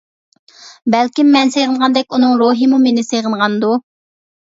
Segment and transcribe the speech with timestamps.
[0.93, 3.71] بەلكىم مەن سېغىنغاندەك ئۇنىڭ روھىمۇ مېنى سېغىنغاندۇ؟!